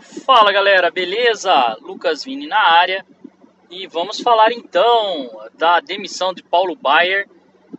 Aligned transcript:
Fala 0.00 0.52
galera, 0.52 0.90
beleza? 0.90 1.76
Lucas 1.80 2.22
Vini 2.22 2.46
na 2.46 2.60
área 2.60 3.04
e 3.70 3.86
vamos 3.86 4.20
falar 4.20 4.52
então 4.52 5.30
da 5.54 5.80
demissão 5.80 6.34
de 6.34 6.42
Paulo 6.42 6.76
Baier 6.76 7.26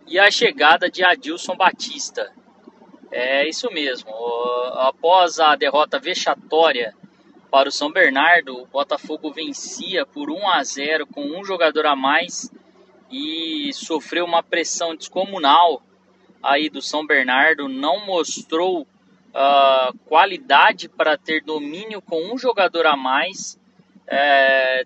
e 0.07 0.17
a 0.17 0.31
chegada 0.31 0.89
de 0.89 1.03
Adilson 1.03 1.55
Batista. 1.55 2.31
É 3.11 3.47
isso 3.47 3.69
mesmo, 3.71 4.09
após 4.73 5.39
a 5.39 5.55
derrota 5.55 5.99
vexatória 5.99 6.95
para 7.51 7.69
o 7.69 7.71
São 7.71 7.91
Bernardo, 7.91 8.63
o 8.63 8.65
Botafogo 8.65 9.31
vencia 9.31 10.05
por 10.05 10.31
1 10.31 10.49
a 10.49 10.63
0 10.63 11.07
com 11.07 11.23
um 11.23 11.43
jogador 11.43 11.85
a 11.85 11.95
mais 11.95 12.51
e 13.11 13.71
sofreu 13.73 14.25
uma 14.25 14.41
pressão 14.41 14.95
descomunal 14.95 15.83
aí 16.41 16.67
do 16.69 16.81
São 16.81 17.05
Bernardo, 17.05 17.69
não 17.69 18.05
mostrou 18.05 18.87
uh, 19.33 19.97
qualidade 20.05 20.89
para 20.89 21.17
ter 21.17 21.43
domínio 21.43 22.01
com 22.01 22.33
um 22.33 22.37
jogador 22.37 22.85
a 22.85 22.95
mais. 22.95 23.59
É, 24.07 24.85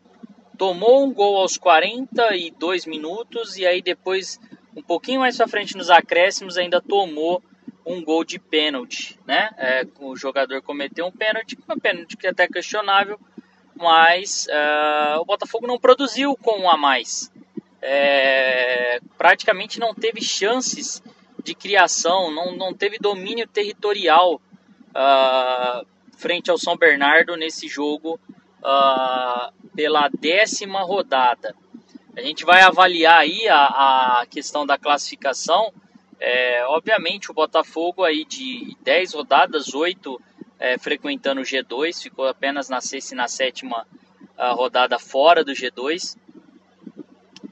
tomou 0.57 1.03
um 1.03 1.13
gol 1.13 1.37
aos 1.37 1.57
42 1.57 2.85
minutos 2.85 3.57
e 3.57 3.65
aí 3.65 3.81
depois, 3.81 4.39
um 4.75 4.81
pouquinho 4.81 5.21
mais 5.21 5.37
para 5.37 5.47
frente 5.47 5.77
nos 5.77 5.89
acréscimos, 5.89 6.57
ainda 6.57 6.81
tomou 6.81 7.41
um 7.85 8.03
gol 8.03 8.23
de 8.23 8.39
pênalti, 8.39 9.19
né? 9.25 9.49
É, 9.57 9.87
o 9.99 10.15
jogador 10.15 10.61
cometeu 10.61 11.05
um 11.05 11.11
pênalti, 11.11 11.57
um 11.67 11.79
pênalti 11.79 12.15
que 12.15 12.27
é 12.27 12.29
até 12.29 12.47
questionável, 12.47 13.19
mas 13.75 14.47
uh, 14.47 15.19
o 15.19 15.25
Botafogo 15.25 15.65
não 15.65 15.79
produziu 15.79 16.35
com 16.35 16.61
um 16.61 16.69
a 16.69 16.77
mais. 16.77 17.31
É, 17.81 18.99
praticamente 19.17 19.79
não 19.79 19.95
teve 19.95 20.21
chances 20.21 21.01
de 21.41 21.55
criação, 21.55 22.31
não, 22.31 22.55
não 22.55 22.73
teve 22.73 22.97
domínio 22.97 23.47
territorial 23.47 24.41
uh, 24.89 25.85
frente 26.17 26.51
ao 26.51 26.57
São 26.57 26.77
Bernardo 26.77 27.35
nesse 27.35 27.67
jogo 27.67 28.19
uh, 28.59 29.51
pela 29.75 30.09
décima 30.09 30.81
rodada. 30.81 31.55
A 32.15 32.21
gente 32.21 32.45
vai 32.45 32.61
avaliar 32.61 33.19
aí 33.19 33.47
a, 33.47 34.19
a 34.21 34.25
questão 34.29 34.65
da 34.65 34.77
classificação. 34.77 35.73
É, 36.19 36.63
obviamente 36.67 37.31
o 37.31 37.33
Botafogo 37.33 38.03
aí 38.03 38.25
de 38.25 38.77
10 38.83 39.13
rodadas, 39.13 39.73
8 39.73 40.21
é, 40.59 40.77
frequentando 40.77 41.41
o 41.41 41.43
G2, 41.43 42.03
ficou 42.03 42.27
apenas 42.27 42.69
na 42.69 42.79
sexta 42.79 43.15
e 43.15 43.17
na 43.17 43.27
sétima 43.27 43.87
uh, 44.37 44.53
rodada 44.53 44.99
fora 44.99 45.43
do 45.43 45.53
G2. 45.53 46.15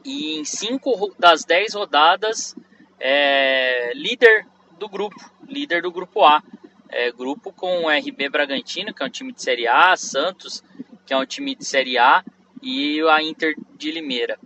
E 0.05 0.39
em 0.39 0.45
5 0.45 1.16
das 1.17 1.44
10 1.45 1.73
rodadas 1.73 2.55
é, 3.00 3.94
líder 3.94 4.45
do 4.78 4.89
grupo, 4.89 5.16
líder 5.47 5.81
do 5.81 5.92
grupo 5.92 6.23
A. 6.23 6.44
É, 6.92 7.11
grupo 7.11 7.53
com 7.53 7.83
o 7.83 7.89
RB 7.89 8.30
Bragantino, 8.30 8.94
que 8.94 9.03
é 9.03 9.05
um 9.05 9.09
time 9.09 9.31
de 9.31 9.42
Série 9.42 9.67
A, 9.67 9.95
Santos, 9.95 10.64
que 11.05 11.14
é 11.14 11.17
um 11.17 11.25
time 11.25 11.55
de 11.55 11.64
Série 11.64 11.97
A, 12.00 12.23
e 12.61 13.02
a 13.08 13.22
Inter 13.22 13.55
de 13.77 13.92
Limeira. 13.92 14.39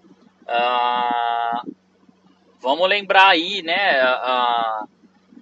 Ah, 0.48 1.64
vamos 2.60 2.88
lembrar 2.88 3.30
aí, 3.30 3.62
né? 3.62 3.98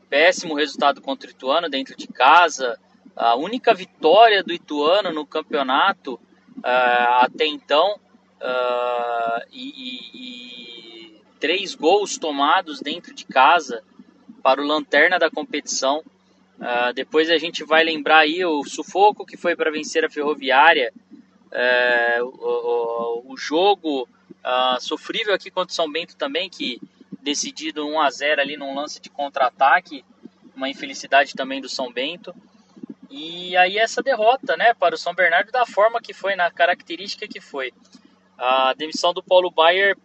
Péssimo 0.09 0.56
resultado 0.56 1.02
contra 1.02 1.28
o 1.28 1.32
Ituano 1.32 1.70
dentro 1.70 1.95
de 1.98 2.08
casa. 2.08 2.80
A 3.16 3.36
única 3.36 3.73
vitória 3.73 4.44
do 4.44 4.54
Ituano 4.54 5.12
no 5.12 5.26
campeonato 5.26 6.20
ah, 6.64 7.26
até 7.26 7.45
então. 7.45 8.00
Ah, 8.39 9.44
e, 9.52 9.73
e 10.14 10.91
três 11.42 11.73
gols 11.73 12.20
tomados 12.20 12.80
dentro 12.80 13.14
de 13.16 13.25
casa 13.25 13.84
para 14.44 14.61
o 14.61 14.66
lanterna 14.66 15.17
da 15.17 15.30
competição. 15.30 16.03
Uh, 16.59 16.94
depois 16.94 17.31
a 17.31 17.38
gente 17.39 17.64
vai 17.64 17.83
lembrar 17.83 18.20
aí 18.20 18.45
o 18.45 18.64
sufoco 18.64 19.25
que 19.25 19.36
foi 19.36 19.56
para 19.56 19.72
vencer 19.72 20.06
a 20.06 20.09
Ferroviária, 20.09 20.94
uh, 21.52 22.23
o, 22.23 23.33
o, 23.33 23.38
jogo 23.38 24.03
uh, 24.03 24.80
sofrível 24.80 25.33
aqui 25.33 25.50
contra 25.50 25.72
o 25.72 25.75
São 25.75 25.92
Bento 25.92 26.16
também, 26.16 26.48
que 26.48 26.80
decidido 27.23 27.87
1 27.87 27.99
a 27.99 28.10
0 28.11 28.42
ali 28.42 28.55
num 28.55 28.76
lance 28.76 29.02
de 29.02 29.10
contra-ataque, 29.10 30.05
uma 30.55 30.70
infelicidade 30.70 31.33
também 31.33 31.60
do 31.60 31.67
São 31.67 31.92
Bento. 31.92 32.36
E 33.10 33.58
aí 33.58 33.80
essa 33.80 34.04
derrota, 34.04 34.55
né, 34.55 34.76
para 34.76 34.93
o 34.93 34.98
São 34.98 35.16
Bernardo 35.16 35.52
da 35.52 35.66
forma 35.66 35.99
que 35.99 36.14
foi, 36.14 36.36
na 36.36 36.52
característica 36.52 37.27
que 37.27 37.42
foi. 37.42 37.73
A 38.37 38.73
demissão 38.73 39.14
do 39.14 39.23
Paulo 39.23 39.49
Baier 39.49 39.98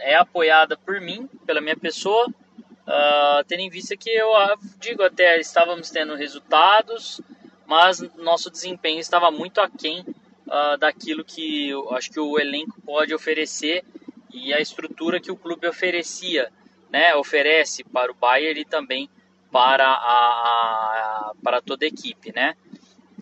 é 0.00 0.14
apoiada 0.14 0.76
por 0.76 1.00
mim, 1.00 1.28
pela 1.46 1.60
minha 1.60 1.76
pessoa, 1.76 2.26
uh, 2.28 3.44
tendo 3.46 3.60
em 3.60 3.70
vista 3.70 3.96
que 3.96 4.10
eu 4.10 4.34
ah, 4.34 4.56
digo 4.78 5.02
até 5.02 5.38
estávamos 5.38 5.90
tendo 5.90 6.14
resultados, 6.14 7.20
mas 7.66 8.00
nosso 8.16 8.50
desempenho 8.50 9.00
estava 9.00 9.30
muito 9.30 9.60
aquém 9.60 10.00
uh, 10.00 10.78
daquilo 10.78 11.24
que 11.24 11.68
eu 11.70 11.92
acho 11.94 12.10
que 12.10 12.20
o 12.20 12.38
elenco 12.38 12.80
pode 12.82 13.14
oferecer 13.14 13.84
e 14.32 14.52
a 14.52 14.60
estrutura 14.60 15.20
que 15.20 15.30
o 15.30 15.36
clube 15.36 15.66
oferecia, 15.66 16.50
né, 16.90 17.14
oferece 17.14 17.84
para 17.84 18.10
o 18.10 18.14
Bayern 18.14 18.60
e 18.60 18.64
também 18.64 19.10
para 19.50 19.86
a, 19.86 19.96
a 19.96 21.32
para 21.42 21.60
toda 21.60 21.84
a 21.84 21.88
equipe, 21.88 22.32
né? 22.34 22.54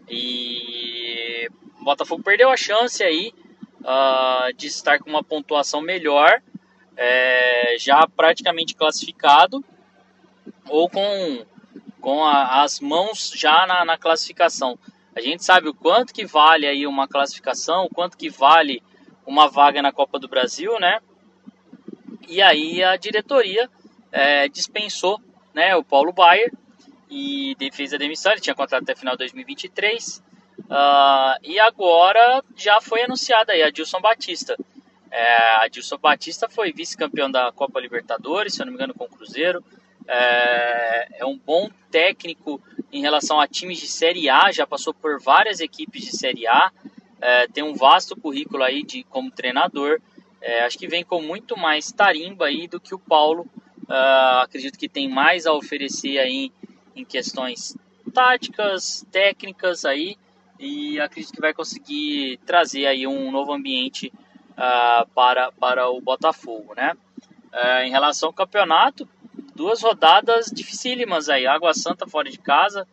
E 0.08 1.48
o 1.80 1.84
Botafogo 1.84 2.22
perdeu 2.22 2.50
a 2.50 2.56
chance 2.56 3.02
aí 3.02 3.32
uh, 3.80 4.52
de 4.54 4.66
estar 4.66 4.98
com 4.98 5.10
uma 5.10 5.22
pontuação 5.22 5.80
melhor 5.80 6.42
é, 6.96 7.76
já 7.78 8.06
praticamente 8.06 8.74
classificado 8.74 9.64
ou 10.68 10.88
com, 10.88 11.44
com 12.00 12.24
a, 12.24 12.62
as 12.62 12.80
mãos 12.80 13.32
já 13.34 13.66
na, 13.66 13.84
na, 13.84 13.98
classificação. 13.98 14.78
A 15.14 15.20
gente 15.20 15.44
sabe 15.44 15.68
o 15.68 15.74
quanto 15.74 16.12
que 16.12 16.24
vale 16.24 16.66
aí 16.66 16.86
uma 16.86 17.06
classificação, 17.06 17.84
o 17.84 17.90
quanto 17.90 18.16
que 18.16 18.28
vale 18.28 18.82
uma 19.26 19.48
vaga 19.48 19.82
na 19.82 19.92
Copa 19.92 20.18
do 20.18 20.28
Brasil, 20.28 20.78
né? 20.78 21.00
E 22.28 22.42
aí 22.42 22.82
a 22.82 22.96
diretoria 22.96 23.68
é, 24.10 24.48
dispensou 24.48 25.20
né, 25.54 25.74
o 25.76 25.84
Paulo 25.84 26.12
Baier 26.12 26.52
e 27.10 27.56
fez 27.72 27.92
a 27.92 27.96
demissão, 27.96 28.32
ele 28.32 28.40
tinha 28.40 28.54
contrato 28.54 28.82
até 28.82 28.94
final 28.94 29.14
de 29.14 29.18
2023. 29.18 30.22
Uh, 30.58 31.38
e 31.42 31.60
agora 31.60 32.42
já 32.56 32.80
foi 32.80 33.02
anunciada 33.02 33.52
aí 33.52 33.62
a 33.62 33.70
Dilson 33.70 34.00
Batista. 34.00 34.56
É, 35.10 35.64
Adilson 35.64 35.98
Batista 35.98 36.48
foi 36.48 36.72
vice-campeão 36.72 37.30
da 37.30 37.52
Copa 37.52 37.80
Libertadores, 37.80 38.54
se 38.54 38.62
eu 38.62 38.66
não 38.66 38.72
me 38.72 38.76
engano, 38.76 38.94
com 38.94 39.04
o 39.04 39.08
Cruzeiro. 39.08 39.64
É, 40.08 41.20
é, 41.20 41.26
um 41.26 41.36
bom 41.36 41.68
técnico 41.90 42.60
em 42.92 43.00
relação 43.00 43.40
a 43.40 43.48
times 43.48 43.78
de 43.78 43.88
Série 43.88 44.28
A, 44.28 44.52
já 44.52 44.66
passou 44.66 44.94
por 44.94 45.20
várias 45.20 45.60
equipes 45.60 46.04
de 46.04 46.16
Série 46.16 46.46
A, 46.46 46.70
é, 47.20 47.48
tem 47.48 47.64
um 47.64 47.74
vasto 47.74 48.14
currículo 48.14 48.62
aí 48.62 48.82
de, 48.82 49.02
como 49.04 49.30
treinador. 49.30 50.00
É, 50.40 50.64
acho 50.64 50.78
que 50.78 50.86
vem 50.86 51.04
com 51.04 51.20
muito 51.20 51.56
mais 51.56 51.90
tarimba 51.90 52.46
aí 52.46 52.68
do 52.68 52.78
que 52.78 52.94
o 52.94 52.98
Paulo. 52.98 53.46
Uh, 53.88 54.42
acredito 54.42 54.78
que 54.78 54.88
tem 54.88 55.08
mais 55.08 55.46
a 55.46 55.52
oferecer 55.52 56.18
aí 56.18 56.52
em 56.94 57.04
questões 57.04 57.76
táticas, 58.12 59.06
técnicas 59.12 59.84
aí, 59.84 60.16
e 60.58 60.98
acredito 60.98 61.32
que 61.32 61.40
vai 61.40 61.54
conseguir 61.54 62.38
trazer 62.44 62.86
aí 62.86 63.06
um 63.06 63.30
novo 63.30 63.52
ambiente 63.52 64.12
uh, 64.56 65.06
para, 65.14 65.52
para 65.52 65.88
o 65.88 66.00
Botafogo, 66.00 66.74
né? 66.74 66.96
Uh, 67.52 67.84
em 67.84 67.90
relação 67.90 68.28
ao 68.28 68.32
campeonato, 68.32 69.08
duas 69.54 69.82
rodadas 69.82 70.50
dificílimas 70.52 71.28
aí. 71.28 71.46
Água 71.46 71.72
Santa 71.74 72.06
fora 72.06 72.30
de 72.30 72.38
casa, 72.38 72.86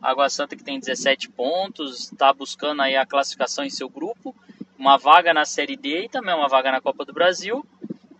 Água 0.00 0.28
Santa 0.28 0.56
que 0.56 0.64
tem 0.64 0.78
17 0.78 1.28
pontos, 1.30 2.10
está 2.12 2.32
buscando 2.32 2.82
aí 2.82 2.96
a 2.96 3.06
classificação 3.06 3.64
em 3.64 3.70
seu 3.70 3.88
grupo, 3.88 4.34
uma 4.78 4.96
vaga 4.96 5.34
na 5.34 5.44
Série 5.44 5.76
D 5.76 6.04
e 6.04 6.08
também 6.08 6.34
uma 6.34 6.48
vaga 6.48 6.70
na 6.72 6.80
Copa 6.80 7.04
do 7.04 7.12
Brasil. 7.12 7.64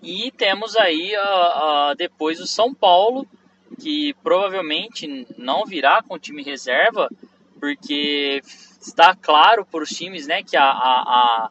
E 0.03 0.31
temos 0.33 0.77
aí 0.77 1.13
uh, 1.17 1.93
uh, 1.93 1.95
depois 1.97 2.41
o 2.41 2.47
São 2.47 2.73
Paulo, 2.73 3.27
que 3.81 4.15
provavelmente 4.23 5.27
não 5.37 5.65
virá 5.65 6.03
com 6.03 6.19
time 6.19 6.43
reserva, 6.43 7.09
porque 7.61 8.41
está 8.81 9.15
claro 9.15 9.65
para 9.65 9.83
os 9.83 9.91
times 9.91 10.27
né, 10.27 10.43
que 10.43 10.57
a, 10.57 10.65
a, 10.65 11.51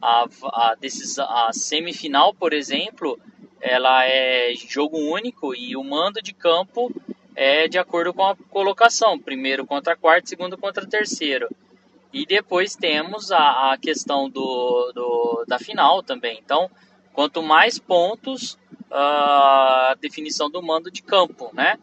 a, 0.00 0.26
a, 0.44 0.74
desses, 0.74 1.18
a 1.18 1.50
semifinal, 1.52 2.34
por 2.34 2.52
exemplo, 2.52 3.18
ela 3.60 4.04
é 4.06 4.54
jogo 4.54 4.98
único 4.98 5.54
e 5.54 5.76
o 5.76 5.82
mando 5.82 6.20
de 6.22 6.32
campo 6.32 6.92
é 7.34 7.68
de 7.68 7.78
acordo 7.78 8.14
com 8.14 8.24
a 8.24 8.36
colocação, 8.50 9.18
primeiro 9.18 9.66
contra 9.66 9.96
quarto, 9.96 10.28
segundo 10.28 10.56
contra 10.56 10.86
terceiro. 10.86 11.48
E 12.12 12.24
depois 12.24 12.74
temos 12.74 13.30
a, 13.30 13.72
a 13.72 13.78
questão 13.78 14.28
do, 14.30 14.92
do, 14.94 15.44
da 15.46 15.58
final 15.58 16.02
também. 16.02 16.38
Então, 16.42 16.70
quanto 17.12 17.42
mais 17.42 17.78
pontos, 17.78 18.58
a 18.90 19.94
definição 20.00 20.48
do 20.50 20.62
mando 20.62 20.90
de 20.90 21.02
campo, 21.02 21.50
né? 21.52 21.78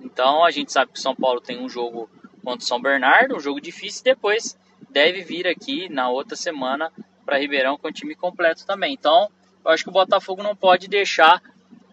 Então, 0.00 0.44
a 0.44 0.50
gente 0.50 0.72
sabe 0.72 0.92
que 0.92 1.00
São 1.00 1.14
Paulo 1.14 1.40
tem 1.40 1.60
um 1.60 1.68
jogo 1.68 2.10
contra 2.42 2.66
São 2.66 2.80
Bernardo, 2.80 3.36
um 3.36 3.40
jogo 3.40 3.60
difícil, 3.60 4.02
depois 4.02 4.58
deve 4.88 5.22
vir 5.22 5.46
aqui 5.46 5.88
na 5.88 6.08
outra 6.08 6.34
semana 6.34 6.90
para 7.30 7.38
Ribeirão 7.38 7.78
com 7.78 7.86
o 7.86 7.92
time 7.92 8.16
completo 8.16 8.66
também. 8.66 8.92
Então, 8.92 9.30
eu 9.64 9.70
acho 9.70 9.84
que 9.84 9.88
o 9.88 9.92
Botafogo 9.92 10.42
não 10.42 10.56
pode 10.56 10.88
deixar 10.88 11.40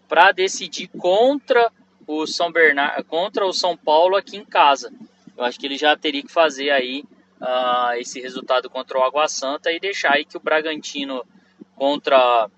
para 0.08 0.32
decidir 0.32 0.88
contra 0.88 1.70
o 2.08 2.26
São 2.26 2.50
Bernardo, 2.50 3.04
contra 3.04 3.46
o 3.46 3.52
São 3.52 3.76
Paulo 3.76 4.16
aqui 4.16 4.36
em 4.36 4.44
casa. 4.44 4.92
Eu 5.36 5.44
acho 5.44 5.56
que 5.60 5.64
ele 5.64 5.78
já 5.78 5.96
teria 5.96 6.24
que 6.24 6.32
fazer 6.32 6.70
aí 6.70 7.04
uh, 7.40 7.92
esse 7.98 8.20
resultado 8.20 8.68
contra 8.68 8.98
o 8.98 9.02
Água 9.04 9.28
Santa 9.28 9.70
e 9.70 9.78
deixar 9.78 10.14
aí 10.14 10.24
que 10.24 10.36
o 10.36 10.40
Bragantino 10.40 11.24
contra 11.76 12.50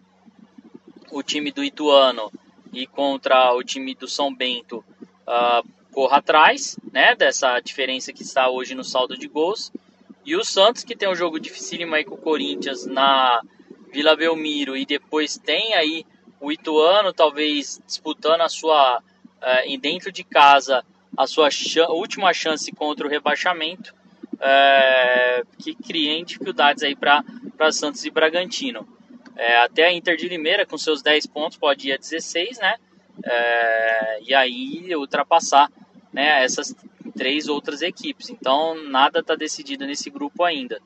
o 1.11 1.23
time 1.23 1.53
do 1.53 1.63
Ituano 1.63 2.33
e 2.73 2.87
contra 2.87 3.53
o 3.53 3.63
time 3.63 3.95
do 3.95 4.09
São 4.09 4.35
Bento 4.35 4.83
uh, 5.29 5.69
corra 5.93 6.17
atrás, 6.17 6.79
né, 6.91 7.15
dessa 7.15 7.61
diferença 7.61 8.11
que 8.11 8.23
está 8.23 8.49
hoje 8.49 8.75
no 8.75 8.85
saldo 8.85 9.19
de 9.19 9.29
gols. 9.29 9.71
E 10.25 10.37
o 10.37 10.45
Santos, 10.45 10.85
que 10.85 10.97
tem 10.97 11.09
um 11.09 11.15
jogo 11.15 11.41
dificílimo 11.41 11.95
aí 11.95 12.05
com 12.05 12.15
o 12.15 12.19
Corinthians 12.19 12.87
na 12.87 13.41
Vila 13.93 14.15
Belmiro 14.15 14.77
e 14.77 14.85
depois 14.85 15.39
tem 15.39 15.75
aí 15.75 16.05
o 16.41 16.53
Ituano 16.53 17.13
talvez 17.13 17.81
disputando 17.87 18.41
a 18.41 18.49
sua 18.49 18.99
uh, 18.99 19.79
dentro 19.81 20.13
de 20.13 20.25
casa 20.25 20.85
a 21.17 21.27
sua 21.27 21.51
ch 21.51 21.79
última 21.89 22.33
chance 22.33 22.71
contra 22.73 23.07
o 23.07 23.11
rebaixamento, 23.11 23.95
uh, 24.35 25.47
que 25.59 25.75
cria 25.75 26.25
dificuldades 26.25 26.83
aí 26.83 26.97
para 26.97 27.25
Santos 27.73 28.05
e 28.05 28.11
Bragantino. 28.11 28.89
É, 29.37 29.59
até 29.59 29.87
a 29.87 29.93
Inter 29.93 30.17
de 30.17 30.29
Limeira, 30.29 30.67
com 30.67 30.77
seus 30.77 31.03
10 31.03 31.27
pontos, 31.27 31.57
pode 31.57 31.89
ir 31.89 31.93
a 31.93 31.97
16, 31.97 32.59
né? 32.59 32.75
É, 33.25 34.23
e 34.23 34.35
aí 34.35 34.95
ultrapassar 34.95 35.71
né, 36.13 36.43
essas 36.45 36.75
três 37.21 37.49
outras 37.49 37.83
equipes. 37.83 38.31
Então, 38.31 38.83
nada 38.89 39.21
está 39.21 39.35
decidido 39.35 39.87
nesse 39.87 40.09
grupo 40.09 40.43
ainda. 40.43 40.81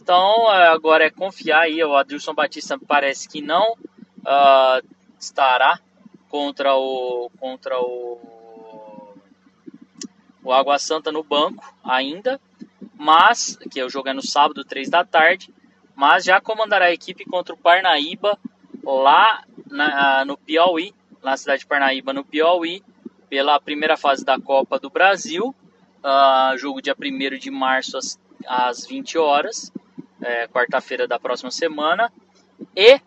Então, 0.00 0.52
é, 0.54 0.68
agora 0.68 1.04
é 1.04 1.10
confiar 1.10 1.62
aí. 1.62 1.82
O 1.82 1.96
Adilson 1.96 2.32
Batista 2.32 2.78
parece 2.78 3.28
que 3.28 3.42
não 3.42 3.72
uh, 3.72 4.86
estará 5.18 5.80
contra 6.28 6.76
o 6.76 7.28
contra 7.40 7.76
o, 7.80 9.16
o 10.44 10.52
Água 10.52 10.78
Santa 10.78 11.10
no 11.10 11.24
banco 11.24 11.74
ainda, 11.82 12.40
mas 12.94 13.58
que 13.68 13.82
o 13.82 13.90
jogo 13.90 14.10
é 14.10 14.12
no 14.12 14.24
sábado, 14.24 14.64
3 14.64 14.88
da 14.88 15.04
tarde 15.04 15.52
mas 15.98 16.22
já 16.22 16.40
comandará 16.40 16.84
a 16.84 16.92
equipe 16.92 17.24
contra 17.24 17.52
o 17.52 17.58
Parnaíba 17.58 18.38
lá 18.84 19.42
na, 19.68 20.24
no 20.24 20.38
Piauí, 20.38 20.94
na 21.20 21.36
cidade 21.36 21.62
de 21.62 21.66
Parnaíba, 21.66 22.12
no 22.12 22.24
Piauí, 22.24 22.84
pela 23.28 23.60
primeira 23.60 23.96
fase 23.96 24.24
da 24.24 24.38
Copa 24.38 24.78
do 24.78 24.90
Brasil. 24.90 25.54
Uh, 26.02 26.56
jogo 26.56 26.80
dia 26.80 26.94
1 26.98 27.38
de 27.38 27.50
março 27.50 27.96
às, 27.96 28.20
às 28.46 28.86
20 28.86 29.18
horas, 29.18 29.72
é, 30.22 30.46
quarta-feira 30.48 31.06
da 31.06 31.18
próxima 31.18 31.50
semana. 31.50 32.12
E 32.76 33.00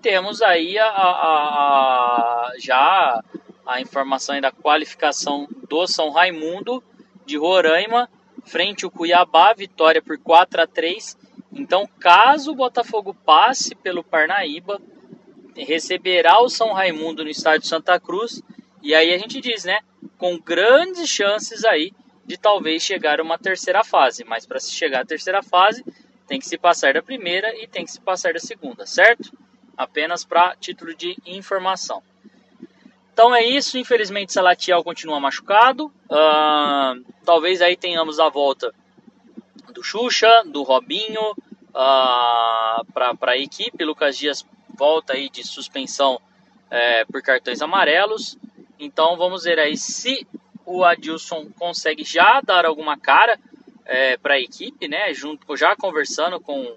temos 0.00 0.42
aí 0.42 0.78
a, 0.78 0.86
a, 0.86 1.10
a, 1.10 2.52
já 2.58 3.22
a 3.66 3.80
informação 3.80 4.40
da 4.40 4.50
qualificação 4.50 5.48
do 5.68 5.86
São 5.86 6.10
Raimundo 6.10 6.82
de 7.26 7.36
Roraima 7.36 8.08
frente 8.44 8.84
ao 8.84 8.90
Cuiabá, 8.90 9.52
vitória 9.52 10.00
por 10.00 10.18
4 10.18 10.62
a 10.62 10.66
3 10.66 11.16
então, 11.52 11.88
caso 11.98 12.52
o 12.52 12.54
Botafogo 12.54 13.12
passe 13.12 13.74
pelo 13.74 14.04
Parnaíba, 14.04 14.80
receberá 15.56 16.40
o 16.40 16.48
São 16.48 16.72
Raimundo 16.72 17.24
no 17.24 17.30
estádio 17.30 17.66
Santa 17.66 17.98
Cruz. 17.98 18.42
E 18.82 18.94
aí 18.94 19.12
a 19.12 19.18
gente 19.18 19.40
diz, 19.40 19.64
né? 19.64 19.80
Com 20.16 20.38
grandes 20.38 21.08
chances 21.08 21.64
aí 21.64 21.92
de 22.24 22.36
talvez 22.36 22.82
chegar 22.82 23.20
a 23.20 23.22
uma 23.22 23.38
terceira 23.38 23.82
fase. 23.82 24.24
Mas 24.24 24.46
para 24.46 24.60
se 24.60 24.72
chegar 24.72 25.02
à 25.02 25.04
terceira 25.04 25.42
fase, 25.42 25.84
tem 26.26 26.38
que 26.38 26.46
se 26.46 26.58
passar 26.58 26.94
da 26.94 27.02
primeira 27.02 27.56
e 27.56 27.66
tem 27.66 27.84
que 27.84 27.90
se 27.90 28.00
passar 28.00 28.32
da 28.32 28.38
segunda, 28.38 28.86
certo? 28.86 29.32
Apenas 29.76 30.24
para 30.24 30.54
título 30.56 30.94
de 30.94 31.16
informação. 31.26 32.02
Então 33.12 33.34
é 33.34 33.42
isso. 33.44 33.78
Infelizmente, 33.78 34.32
Salatiel 34.32 34.84
continua 34.84 35.18
machucado. 35.18 35.86
Uh, 36.08 37.04
talvez 37.24 37.62
aí 37.62 37.76
tenhamos 37.76 38.20
a 38.20 38.28
volta 38.28 38.72
do 39.72 39.82
Xuxa, 39.82 40.44
do 40.46 40.62
Robinho 40.62 41.32
uh, 41.32 42.84
para 42.92 43.32
a 43.32 43.38
equipe. 43.38 43.84
Lucas 43.84 44.16
Dias 44.16 44.46
volta 44.76 45.14
aí 45.14 45.28
de 45.28 45.44
suspensão 45.44 46.20
é, 46.70 47.04
por 47.06 47.20
cartões 47.22 47.60
amarelos. 47.60 48.38
Então 48.78 49.16
vamos 49.16 49.44
ver 49.44 49.58
aí 49.58 49.76
se 49.76 50.26
o 50.64 50.84
Adilson 50.84 51.48
consegue 51.58 52.04
já 52.04 52.40
dar 52.40 52.64
alguma 52.64 52.98
cara 52.98 53.38
é, 53.84 54.16
para 54.16 54.34
a 54.34 54.40
equipe, 54.40 54.86
né? 54.86 55.12
Junto, 55.14 55.56
já 55.56 55.74
conversando 55.74 56.40
com, 56.40 56.76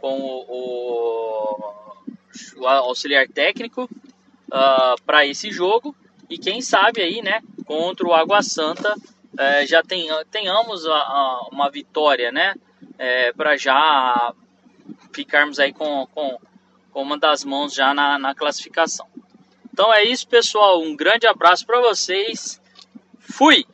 com 0.00 0.20
o, 0.20 0.44
o, 0.48 1.96
o 2.58 2.66
auxiliar 2.66 3.28
técnico 3.28 3.84
uh, 3.84 3.88
ah, 4.52 4.94
para 5.04 5.26
esse 5.26 5.50
jogo. 5.50 5.94
E 6.30 6.38
quem 6.38 6.60
sabe 6.60 7.02
aí, 7.02 7.20
né? 7.20 7.40
Contra 7.66 8.06
o 8.06 8.14
Água 8.14 8.42
Santa 8.42 8.94
é, 9.38 9.66
já 9.66 9.82
tem, 9.82 10.08
tenhamos 10.30 10.86
a, 10.86 10.96
a, 10.96 11.48
uma 11.52 11.70
vitória, 11.70 12.32
né? 12.32 12.54
É, 12.98 13.32
para 13.32 13.56
já 13.56 14.32
ficarmos 15.12 15.58
aí 15.58 15.72
com, 15.72 16.06
com, 16.14 16.38
com, 16.92 17.02
uma 17.02 17.18
das 17.18 17.44
mãos 17.44 17.74
já 17.74 17.92
na, 17.92 18.18
na 18.18 18.34
classificação. 18.34 19.06
Então 19.76 19.92
é 19.92 20.04
isso, 20.04 20.26
pessoal. 20.26 20.80
Um 20.80 20.96
grande 20.96 21.26
abraço 21.26 21.66
para 21.66 21.78
vocês. 21.82 22.58
Fui! 23.20 23.66